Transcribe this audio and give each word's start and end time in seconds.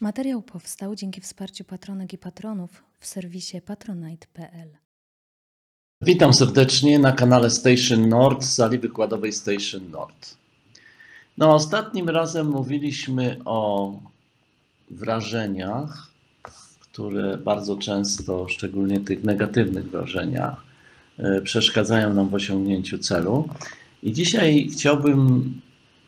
Materiał 0.00 0.42
powstał 0.42 0.94
dzięki 0.94 1.20
wsparciu 1.20 1.64
patronek 1.64 2.12
i 2.12 2.18
patronów 2.18 2.82
w 3.00 3.06
serwisie 3.06 3.60
patronite.pl. 3.60 4.68
Witam 6.02 6.34
serdecznie 6.34 6.98
na 6.98 7.12
kanale 7.12 7.50
Station 7.50 8.08
Nord, 8.08 8.44
sali 8.44 8.78
wykładowej 8.78 9.32
Station 9.32 9.90
Nord. 9.90 10.36
No, 11.38 11.54
ostatnim 11.54 12.08
razem 12.08 12.46
mówiliśmy 12.46 13.36
o 13.44 13.92
wrażeniach, 14.90 16.10
które 16.80 17.38
bardzo 17.38 17.76
często, 17.76 18.48
szczególnie 18.48 19.00
tych 19.00 19.24
negatywnych 19.24 19.90
wrażeniach, 19.90 20.64
e, 21.18 21.40
przeszkadzają 21.40 22.14
nam 22.14 22.28
w 22.28 22.34
osiągnięciu 22.34 22.98
celu. 22.98 23.48
I 24.02 24.12
dzisiaj 24.12 24.68
chciałbym 24.72 25.52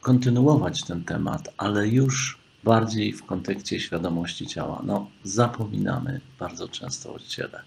kontynuować 0.00 0.84
ten 0.84 1.04
temat, 1.04 1.54
ale 1.56 1.88
już 1.88 2.37
bardziej 2.64 3.12
w 3.12 3.24
kontekście 3.24 3.80
świadomości 3.80 4.46
ciała. 4.46 4.82
No, 4.86 5.10
zapominamy 5.24 6.20
bardzo 6.38 6.68
często 6.68 7.14
o 7.14 7.18
ciele. 7.18 7.62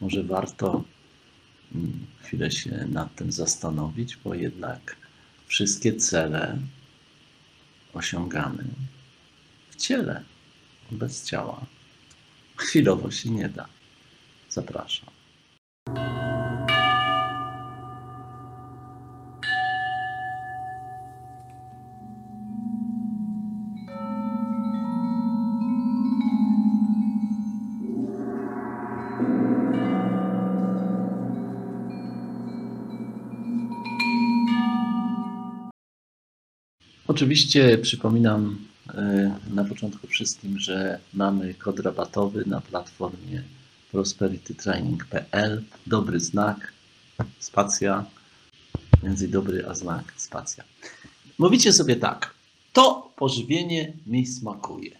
Może 0.00 0.22
warto 0.22 0.84
mm, 1.74 2.06
chwilę 2.22 2.50
się 2.50 2.86
nad 2.88 3.14
tym 3.14 3.32
zastanowić, 3.32 4.16
bo 4.16 4.34
jednak 4.34 4.96
wszystkie 5.46 5.94
cele 5.94 6.58
osiągamy 7.94 8.64
w 9.70 9.76
ciele. 9.76 10.22
Bez 10.90 11.24
ciała 11.24 11.66
chwilowo 12.56 13.10
się 13.10 13.30
nie 13.30 13.48
da. 13.48 13.68
Zapraszam. 14.50 15.15
Oczywiście 37.16 37.78
przypominam 37.78 38.58
e, 38.94 39.34
na 39.50 39.64
początku 39.64 40.06
wszystkim, 40.06 40.58
że 40.58 41.00
mamy 41.14 41.54
kod 41.54 41.80
rabatowy 41.80 42.44
na 42.46 42.60
platformie 42.60 43.42
prosperitytraining.pl. 43.92 45.62
Dobry 45.86 46.20
znak, 46.20 46.72
spacja, 47.38 48.04
między 49.02 49.28
dobry 49.28 49.66
a 49.68 49.74
znak, 49.74 50.12
spacja. 50.16 50.64
Mówicie 51.38 51.72
sobie 51.72 51.96
tak, 51.96 52.34
to 52.72 53.12
pożywienie 53.16 53.92
mi 54.06 54.26
smakuje. 54.26 54.90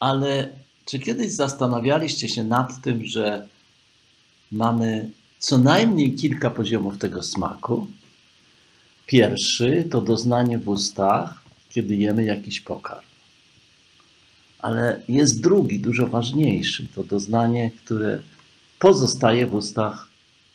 Ale 0.00 0.48
czy 0.84 0.98
kiedyś 0.98 1.32
zastanawialiście 1.32 2.28
się 2.28 2.44
nad 2.44 2.82
tym, 2.82 3.04
że 3.04 3.48
mamy 4.52 5.10
co 5.38 5.58
najmniej 5.58 6.14
kilka 6.14 6.50
poziomów 6.50 6.98
tego 6.98 7.22
smaku? 7.22 7.86
Pierwszy 9.08 9.88
to 9.90 10.00
doznanie 10.00 10.58
w 10.58 10.68
ustach, 10.68 11.42
kiedy 11.70 11.96
jemy 11.96 12.24
jakiś 12.24 12.60
pokarm. 12.60 13.06
Ale 14.58 15.02
jest 15.08 15.40
drugi, 15.40 15.80
dużo 15.80 16.06
ważniejszy. 16.06 16.86
To 16.94 17.04
doznanie, 17.04 17.70
które 17.84 18.22
pozostaje 18.78 19.46
w 19.46 19.54
ustach 19.54 20.08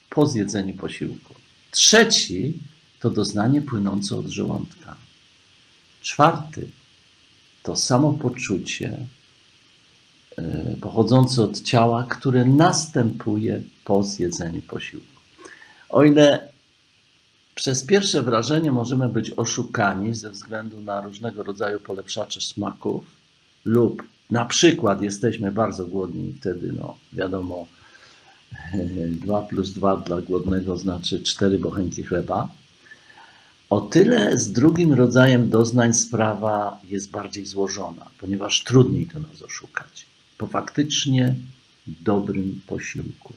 po 0.09 0.27
zjedzeniu 0.27 0.73
posiłku. 0.73 1.33
Trzeci 1.71 2.53
to 2.99 3.09
doznanie 3.09 3.61
płynące 3.61 4.15
od 4.15 4.25
żołądka. 4.25 4.95
Czwarty 6.01 6.67
to 7.63 7.75
samopoczucie 7.75 8.97
yy, 10.37 10.77
pochodzące 10.81 11.43
od 11.43 11.61
ciała, 11.61 12.03
które 12.09 12.45
następuje 12.45 13.61
po 13.85 14.03
zjedzeniu 14.03 14.61
posiłku. 14.61 15.07
O 15.89 16.03
ile 16.03 16.52
przez 17.55 17.83
pierwsze 17.83 18.21
wrażenie 18.21 18.71
możemy 18.71 19.09
być 19.09 19.31
oszukani 19.37 20.13
ze 20.13 20.29
względu 20.29 20.81
na 20.81 21.01
różnego 21.01 21.43
rodzaju 21.43 21.79
polepszacze 21.79 22.41
smaków, 22.41 23.05
lub 23.65 24.03
na 24.31 24.45
przykład 24.45 25.01
jesteśmy 25.01 25.51
bardzo 25.51 25.85
głodni 25.85 26.29
i 26.29 26.33
wtedy, 26.33 26.73
no 26.79 26.97
wiadomo, 27.13 27.67
2 29.25 29.41
plus 29.41 29.69
2 29.69 29.97
dla 29.97 30.21
głodnego 30.21 30.77
znaczy 30.77 31.23
4 31.23 31.59
bochenki 31.59 32.03
chleba. 32.03 32.49
O 33.69 33.81
tyle 33.81 34.37
z 34.37 34.51
drugim 34.51 34.93
rodzajem 34.93 35.49
doznań 35.49 35.93
sprawa 35.93 36.79
jest 36.89 37.11
bardziej 37.11 37.45
złożona, 37.45 38.09
ponieważ 38.19 38.63
trudniej 38.63 39.05
to 39.05 39.19
nas 39.19 39.41
oszukać. 39.41 40.05
Po 40.37 40.47
faktycznie 40.47 41.35
dobrym 41.87 42.61
posiłku 42.67 43.33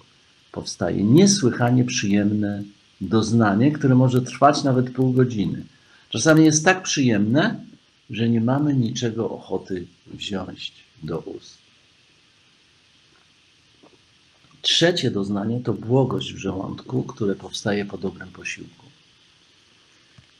powstaje 0.52 1.04
niesłychanie 1.04 1.84
przyjemne 1.84 2.62
doznanie, 3.00 3.72
które 3.72 3.94
może 3.94 4.22
trwać 4.22 4.64
nawet 4.64 4.90
pół 4.90 5.12
godziny. 5.12 5.62
Czasami 6.08 6.44
jest 6.44 6.64
tak 6.64 6.82
przyjemne, 6.82 7.60
że 8.10 8.28
nie 8.28 8.40
mamy 8.40 8.74
niczego 8.74 9.30
ochoty 9.30 9.86
wziąć 10.06 10.72
do 11.02 11.18
ust. 11.18 11.58
Trzecie 14.62 15.10
doznanie 15.10 15.60
to 15.60 15.72
błogość 15.72 16.32
w 16.32 16.38
żołądku, 16.38 17.02
które 17.02 17.34
powstaje 17.34 17.84
po 17.84 17.98
dobrym 17.98 18.28
posiłku. 18.28 18.86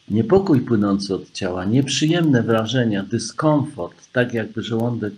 Niepokój 0.08 0.60
płynący 0.60 1.14
od 1.14 1.32
ciała, 1.32 1.64
nieprzyjemne 1.64 2.42
wrażenia, 2.42 3.02
dyskomfort, 3.02 4.12
tak 4.12 4.34
jakby 4.34 4.62
żołądek 4.62 5.14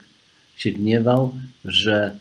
się 0.56 0.70
gniewał, 0.70 1.34
że 1.64 2.18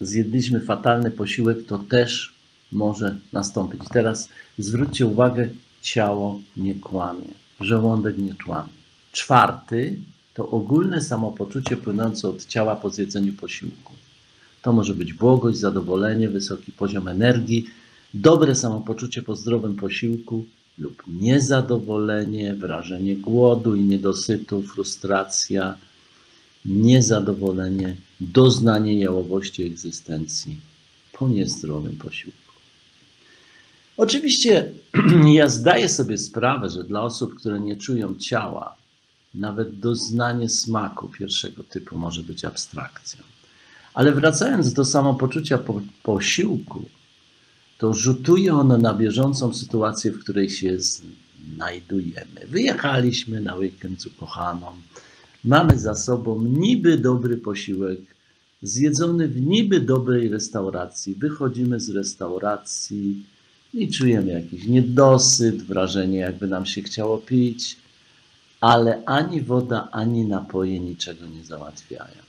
zjedliśmy 0.00 0.60
fatalny 0.60 1.10
posiłek, 1.10 1.66
to 1.66 1.78
też 1.78 2.33
może 2.74 3.16
nastąpić. 3.32 3.80
Teraz 3.92 4.28
zwróćcie 4.58 5.06
uwagę, 5.06 5.48
ciało 5.82 6.40
nie 6.56 6.74
kłamie, 6.74 7.28
żołądek 7.60 8.18
nie 8.18 8.34
kłamie. 8.34 8.72
Czwarty 9.12 9.96
to 10.34 10.48
ogólne 10.50 11.02
samopoczucie 11.02 11.76
płynące 11.76 12.28
od 12.28 12.46
ciała 12.46 12.76
po 12.76 12.90
zjedzeniu 12.90 13.32
posiłku. 13.32 13.92
To 14.62 14.72
może 14.72 14.94
być 14.94 15.12
błogość, 15.12 15.58
zadowolenie, 15.58 16.28
wysoki 16.28 16.72
poziom 16.72 17.08
energii, 17.08 17.66
dobre 18.14 18.54
samopoczucie 18.54 19.22
po 19.22 19.36
zdrowym 19.36 19.76
posiłku 19.76 20.44
lub 20.78 21.02
niezadowolenie, 21.06 22.54
wrażenie 22.54 23.16
głodu 23.16 23.74
i 23.74 23.80
niedosytu, 23.80 24.62
frustracja, 24.62 25.78
niezadowolenie, 26.64 27.96
doznanie 28.20 28.98
jałowości 28.98 29.62
egzystencji 29.62 30.60
po 31.12 31.28
niezdrowym 31.28 31.96
posiłku. 31.96 32.43
Oczywiście 33.96 34.72
ja 35.32 35.48
zdaję 35.48 35.88
sobie 35.88 36.18
sprawę, 36.18 36.70
że 36.70 36.84
dla 36.84 37.02
osób, 37.02 37.34
które 37.34 37.60
nie 37.60 37.76
czują 37.76 38.14
ciała, 38.14 38.76
nawet 39.34 39.78
doznanie 39.78 40.48
smaku 40.48 41.08
pierwszego 41.08 41.64
typu 41.64 41.98
może 41.98 42.22
być 42.22 42.44
abstrakcją. 42.44 43.20
Ale 43.94 44.12
wracając 44.12 44.72
do 44.72 44.84
samopoczucia 44.84 45.58
po 45.58 45.80
posiłku, 46.02 46.82
to 47.78 47.94
rzutuje 47.94 48.54
ono 48.54 48.78
na 48.78 48.94
bieżącą 48.94 49.54
sytuację, 49.54 50.10
w 50.10 50.18
której 50.18 50.50
się 50.50 50.76
znajdujemy. 50.78 52.46
Wyjechaliśmy 52.48 53.40
na 53.40 53.54
weekend 53.54 54.02
z 54.02 54.06
ukochaną, 54.06 54.66
mamy 55.44 55.78
za 55.78 55.94
sobą 55.94 56.42
niby 56.42 56.98
dobry 56.98 57.36
posiłek, 57.36 58.00
zjedzony 58.62 59.28
w 59.28 59.40
niby 59.40 59.80
dobrej 59.80 60.28
restauracji. 60.28 61.14
Wychodzimy 61.14 61.80
z 61.80 61.90
restauracji, 61.90 63.26
i 63.74 63.90
czujemy 63.90 64.32
jakiś 64.32 64.66
niedosyt, 64.66 65.62
wrażenie, 65.62 66.18
jakby 66.18 66.46
nam 66.46 66.66
się 66.66 66.82
chciało 66.82 67.18
pić, 67.18 67.76
ale 68.60 69.04
ani 69.04 69.40
woda, 69.40 69.88
ani 69.92 70.24
napoje 70.24 70.80
niczego 70.80 71.26
nie 71.26 71.44
załatwiają. 71.44 72.24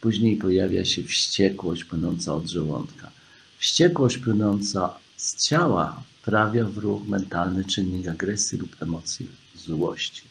Później 0.00 0.36
pojawia 0.36 0.84
się 0.84 1.02
wściekłość 1.02 1.84
płynąca 1.84 2.34
od 2.34 2.46
żołądka. 2.46 3.10
Wściekłość 3.58 4.18
płynąca 4.18 4.94
z 5.16 5.36
ciała 5.36 6.02
wprawia 6.20 6.64
w 6.64 6.78
ruch 6.78 7.08
mentalny 7.08 7.64
czynnik 7.64 8.08
agresji 8.08 8.58
lub 8.58 8.82
emocji 8.82 9.26
złości, 9.54 10.22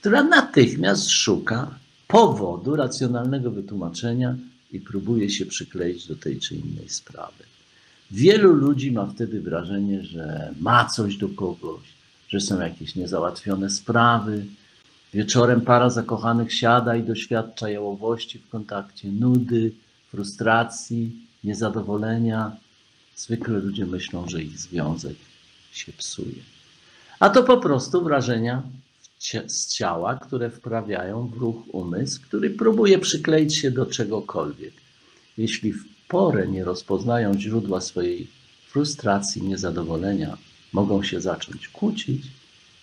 która 0.00 0.22
natychmiast 0.22 1.10
szuka 1.10 1.78
powodu 2.08 2.76
racjonalnego 2.76 3.50
wytłumaczenia 3.50 4.36
i 4.72 4.80
próbuje 4.80 5.30
się 5.30 5.46
przykleić 5.46 6.06
do 6.06 6.16
tej 6.16 6.40
czy 6.40 6.54
innej 6.54 6.88
sprawy. 6.88 7.44
Wielu 8.14 8.52
ludzi 8.52 8.92
ma 8.92 9.06
wtedy 9.06 9.40
wrażenie, 9.40 10.04
że 10.04 10.54
ma 10.60 10.84
coś 10.84 11.16
do 11.16 11.28
kogoś, 11.28 11.82
że 12.28 12.40
są 12.40 12.60
jakieś 12.60 12.94
niezałatwione 12.94 13.70
sprawy. 13.70 14.46
Wieczorem 15.14 15.60
para 15.60 15.90
zakochanych 15.90 16.54
siada 16.54 16.96
i 16.96 17.02
doświadcza 17.02 17.70
jałowości 17.70 18.38
w 18.38 18.48
kontakcie, 18.48 19.08
nudy, 19.12 19.72
frustracji, 20.10 21.12
niezadowolenia. 21.44 22.56
Zwykle 23.16 23.58
ludzie 23.58 23.86
myślą, 23.86 24.28
że 24.28 24.42
ich 24.42 24.58
związek 24.58 25.16
się 25.72 25.92
psuje. 25.92 26.42
A 27.20 27.30
to 27.30 27.42
po 27.42 27.56
prostu 27.56 28.04
wrażenia 28.04 28.62
z 29.46 29.74
ciała, 29.74 30.14
które 30.14 30.50
wprawiają 30.50 31.26
w 31.26 31.36
ruch 31.36 31.56
umysł, 31.72 32.20
który 32.22 32.50
próbuje 32.50 32.98
przykleić 32.98 33.56
się 33.56 33.70
do 33.70 33.86
czegokolwiek. 33.86 34.72
Jeśli 35.38 35.74
porę 36.14 36.48
nie 36.48 36.64
rozpoznają 36.64 37.40
źródła 37.40 37.80
swojej 37.80 38.26
frustracji, 38.68 39.42
niezadowolenia, 39.42 40.38
mogą 40.72 41.02
się 41.02 41.20
zacząć 41.20 41.68
kłócić 41.68 42.22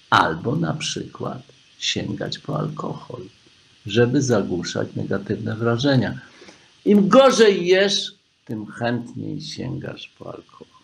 albo 0.09 0.55
na 0.55 0.73
przykład 0.73 1.41
sięgać 1.79 2.39
po 2.39 2.59
alkohol, 2.59 3.21
żeby 3.85 4.21
zagłuszać 4.21 4.87
negatywne 4.95 5.55
wrażenia. 5.55 6.19
Im 6.85 7.07
gorzej 7.07 7.67
jesz, 7.67 8.11
tym 8.45 8.65
chętniej 8.65 9.41
sięgasz 9.41 10.11
po 10.19 10.33
alkohol. 10.33 10.83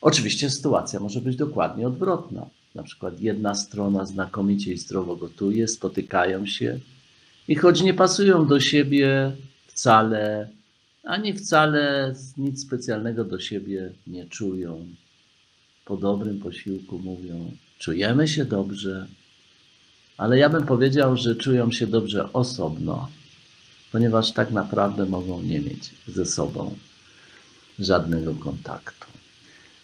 Oczywiście 0.00 0.50
sytuacja 0.50 1.00
może 1.00 1.20
być 1.20 1.36
dokładnie 1.36 1.86
odwrotna. 1.86 2.46
Na 2.74 2.82
przykład 2.82 3.20
jedna 3.20 3.54
strona 3.54 4.04
znakomicie 4.04 4.72
i 4.72 4.78
zdrowo 4.78 5.16
gotuje, 5.16 5.68
spotykają 5.68 6.46
się 6.46 6.78
i 7.48 7.54
choć 7.54 7.82
nie 7.82 7.94
pasują 7.94 8.46
do 8.46 8.60
siebie 8.60 9.32
wcale, 9.66 10.48
ani 11.04 11.34
wcale 11.34 12.14
nic 12.36 12.62
specjalnego 12.66 13.24
do 13.24 13.40
siebie 13.40 13.92
nie 14.06 14.26
czują, 14.26 14.86
po 15.84 15.96
dobrym 15.96 16.40
posiłku 16.40 16.98
mówią, 16.98 17.50
czujemy 17.78 18.28
się 18.28 18.44
dobrze, 18.44 19.06
ale 20.16 20.38
ja 20.38 20.48
bym 20.48 20.66
powiedział, 20.66 21.16
że 21.16 21.36
czują 21.36 21.72
się 21.72 21.86
dobrze 21.86 22.32
osobno, 22.32 23.08
ponieważ 23.92 24.32
tak 24.32 24.50
naprawdę 24.50 25.06
mogą 25.06 25.42
nie 25.42 25.60
mieć 25.60 25.90
ze 26.08 26.26
sobą 26.26 26.74
żadnego 27.78 28.34
kontaktu. 28.34 29.06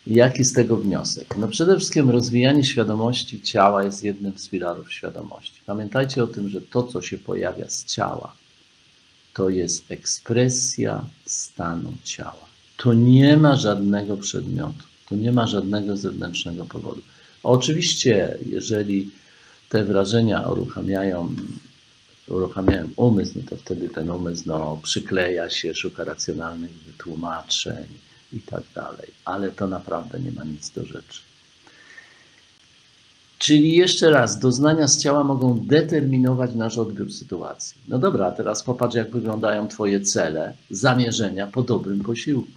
Jaki 0.07 0.45
z 0.45 0.53
tego 0.53 0.77
wniosek? 0.77 1.37
No 1.37 1.49
przede 1.49 1.77
wszystkim 1.77 2.11
rozwijanie 2.11 2.65
świadomości 2.65 3.43
ciała 3.43 3.85
jest 3.85 4.05
jednym 4.05 4.39
z 4.39 4.49
filarów 4.49 4.93
świadomości. 4.93 5.61
Pamiętajcie 5.67 6.25
o 6.25 6.27
tym, 6.27 6.49
że 6.49 6.61
to, 6.61 6.83
co 6.83 7.03
się 7.03 7.19
pojawia 7.19 7.69
z 7.69 7.85
ciała, 7.85 8.37
to 9.37 9.49
jest 9.49 9.91
ekspresja 9.91 11.05
stanu 11.27 11.93
ciała. 12.05 12.47
To 12.77 12.95
nie 12.95 13.37
ma 13.37 13.57
żadnego 13.57 14.17
przedmiotu, 14.17 14.85
to 15.09 15.15
nie 15.15 15.33
ma 15.33 15.47
żadnego 15.47 15.97
zewnętrznego 15.97 16.65
powodu. 16.65 17.03
Oczywiście, 17.43 18.39
jeżeli 18.47 19.11
te 19.69 19.85
wrażenia 19.85 20.41
uruchamiają, 20.41 21.35
uruchamiają 22.29 22.89
umysł, 22.97 23.33
no 23.37 23.43
to 23.51 23.57
wtedy 23.57 23.89
ten 23.89 24.11
umysł 24.11 24.43
no, 24.47 24.81
przykleja 24.83 25.51
się, 25.51 25.75
szuka 25.75 26.05
racjonalnych 26.05 26.73
wytłumaczeń 26.73 27.87
i 28.33 28.41
tak 28.41 28.63
dalej. 28.75 29.09
Ale 29.25 29.51
to 29.51 29.67
naprawdę 29.67 30.21
nie 30.21 30.33
ma 30.33 30.45
nic 30.45 30.71
do 30.71 30.85
rzeczy. 30.85 31.21
Czyli 33.39 33.77
jeszcze 33.77 34.11
raz, 34.11 34.39
doznania 34.39 34.89
z 34.89 34.99
ciała 34.99 35.25
mogą 35.25 35.61
determinować 35.67 36.55
nasz 36.55 36.79
odbiór 36.79 37.13
sytuacji. 37.13 37.77
No 37.89 37.99
dobra, 37.99 38.33
teraz 38.33 38.63
popatrz, 38.63 38.95
jak 38.97 39.11
wyglądają 39.11 39.69
Twoje 39.69 40.01
cele, 40.01 40.55
zamierzenia 40.71 41.47
po 41.47 41.63
dobrym 41.63 42.01
posiłku. 42.01 42.51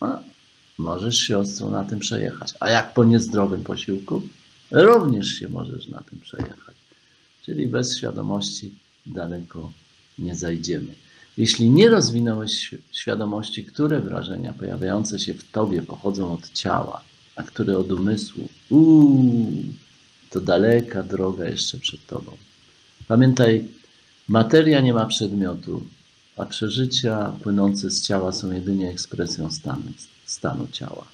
A, 0.00 0.18
możesz 0.78 1.18
się 1.18 1.38
ostro 1.38 1.70
na 1.70 1.84
tym 1.84 1.98
przejechać. 1.98 2.54
A 2.60 2.70
jak 2.70 2.94
po 2.94 3.04
niezdrowym 3.04 3.64
posiłku? 3.64 4.22
Również 4.70 5.26
się 5.28 5.48
możesz 5.48 5.88
na 5.88 6.00
tym 6.00 6.20
przejechać. 6.20 6.76
Czyli 7.44 7.66
bez 7.66 7.96
świadomości 7.96 8.74
daleko 9.06 9.72
nie 10.18 10.34
zajdziemy. 10.34 10.94
Jeśli 11.36 11.70
nie 11.70 11.88
rozwinąłeś 11.88 12.52
świ- 12.52 12.78
świadomości, 12.92 13.64
które 13.64 14.00
wrażenia 14.00 14.52
pojawiające 14.52 15.18
się 15.18 15.34
w 15.34 15.50
tobie 15.50 15.82
pochodzą 15.82 16.32
od 16.32 16.50
ciała, 16.52 17.00
a 17.36 17.42
które 17.42 17.78
od 17.78 17.92
umysłu, 17.92 18.48
uuu, 18.70 19.52
to 20.30 20.40
daleka 20.40 21.02
droga 21.02 21.48
jeszcze 21.48 21.78
przed 21.78 22.06
tobą. 22.06 22.36
Pamiętaj, 23.08 23.68
materia 24.28 24.80
nie 24.80 24.94
ma 24.94 25.06
przedmiotu, 25.06 25.86
a 26.36 26.44
przeżycia 26.44 27.32
płynące 27.42 27.90
z 27.90 28.02
ciała 28.02 28.32
są 28.32 28.52
jedynie 28.52 28.90
ekspresją 28.90 29.50
stanu, 29.50 29.92
stanu 30.26 30.68
ciała. 30.72 31.04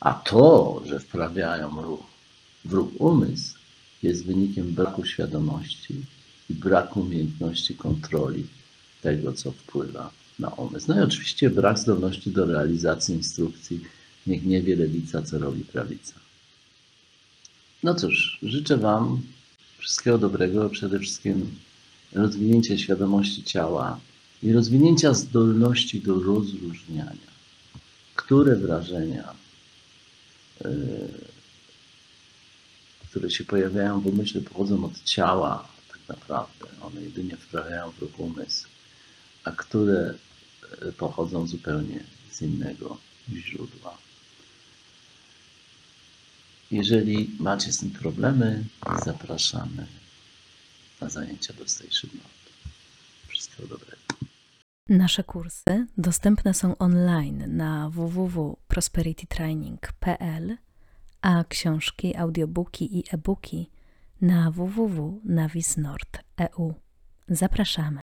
A 0.00 0.14
to, 0.14 0.82
że 0.86 1.00
wprawiają 1.00 1.82
ruch 1.82 2.12
w 2.64 2.72
ruch 2.72 2.88
umysł, 2.98 3.54
jest 4.02 4.26
wynikiem 4.26 4.72
braku 4.72 5.04
świadomości 5.04 5.94
i 6.50 6.54
braku 6.54 7.00
umiejętności 7.00 7.74
kontroli 7.74 8.46
tego, 9.02 9.32
co 9.32 9.52
wpływa 9.52 10.10
na 10.38 10.48
umysł. 10.48 10.86
No 10.88 11.00
i 11.00 11.04
oczywiście 11.04 11.50
brak 11.50 11.78
zdolności 11.78 12.30
do 12.30 12.46
realizacji 12.46 13.14
instrukcji. 13.14 13.80
Niech 14.26 14.44
nie 14.44 14.62
wie 14.62 14.76
lewica, 14.76 15.22
co 15.22 15.38
robi 15.38 15.64
prawica. 15.64 16.14
No 17.82 17.94
cóż, 17.94 18.38
życzę 18.42 18.76
Wam 18.76 19.22
wszystkiego 19.78 20.18
dobrego, 20.18 20.70
przede 20.70 20.98
wszystkim 20.98 21.58
rozwinięcia 22.12 22.78
świadomości 22.78 23.44
ciała 23.44 24.00
i 24.42 24.52
rozwinięcia 24.52 25.14
zdolności 25.14 26.00
do 26.00 26.14
rozróżniania, 26.14 27.32
które 28.14 28.56
wrażenia, 28.56 29.34
yy, 30.64 30.70
które 33.10 33.30
się 33.30 33.44
pojawiają 33.44 34.00
w 34.00 34.06
umyśle, 34.06 34.40
pochodzą 34.40 34.84
od 34.84 35.02
ciała, 35.04 35.68
tak 35.88 36.16
naprawdę. 36.16 36.66
One 36.80 37.02
jedynie 37.02 37.36
wprawiają 37.36 37.90
w 37.90 37.98
ruch 37.98 38.20
umysł, 38.20 38.68
a 39.44 39.50
które 39.50 40.14
e, 40.82 40.92
pochodzą 40.92 41.46
zupełnie 41.46 42.04
z 42.30 42.42
innego 42.42 42.98
źródła. 43.32 43.98
Jeżeli 46.72 47.30
macie 47.38 47.72
z 47.72 47.78
tym 47.78 47.90
problemy, 47.90 48.64
zapraszamy 49.04 49.86
na 51.00 51.08
zajęcia 51.08 51.52
do 51.52 51.68
Station 51.68 52.10
Note. 52.14 52.28
Wszystkiego 53.28 53.68
dobrego. 53.68 54.02
Nasze 54.88 55.24
kursy 55.24 55.86
dostępne 55.98 56.54
są 56.54 56.78
online 56.78 57.56
na 57.56 57.90
www.prosperitytraining.pl, 57.90 60.56
a 61.20 61.44
książki, 61.44 62.16
audiobooki 62.16 62.98
i 62.98 63.04
e-booki 63.10 63.70
na 64.20 64.50
www.navisnord.eu. 64.50 66.74
Zapraszamy. 67.28 68.00